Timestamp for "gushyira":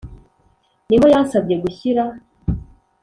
1.63-2.03